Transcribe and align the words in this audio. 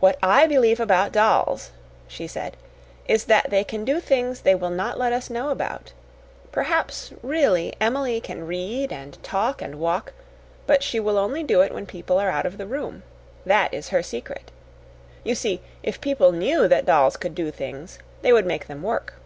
"What 0.00 0.16
I 0.22 0.46
believe 0.46 0.80
about 0.80 1.12
dolls," 1.12 1.70
she 2.08 2.26
said, 2.26 2.56
"is 3.06 3.24
that 3.24 3.50
they 3.50 3.64
can 3.64 3.84
do 3.84 4.00
things 4.00 4.40
they 4.40 4.54
will 4.54 4.70
not 4.70 4.98
let 4.98 5.12
us 5.12 5.28
know 5.28 5.50
about. 5.50 5.92
Perhaps, 6.52 7.12
really, 7.22 7.74
Emily 7.78 8.18
can 8.18 8.46
read 8.46 8.94
and 8.94 9.22
talk 9.22 9.60
and 9.60 9.74
walk, 9.78 10.14
but 10.66 10.82
she 10.82 10.98
will 10.98 11.18
only 11.18 11.42
do 11.42 11.60
it 11.60 11.74
when 11.74 11.84
people 11.84 12.18
are 12.18 12.30
out 12.30 12.46
of 12.46 12.56
the 12.56 12.66
room. 12.66 13.02
That 13.44 13.74
is 13.74 13.90
her 13.90 14.02
secret. 14.02 14.50
You 15.22 15.34
see, 15.34 15.60
if 15.82 16.00
people 16.00 16.32
knew 16.32 16.66
that 16.68 16.86
dolls 16.86 17.18
could 17.18 17.34
do 17.34 17.50
things, 17.50 17.98
they 18.22 18.32
would 18.32 18.46
make 18.46 18.68
them 18.68 18.82
work. 18.82 19.16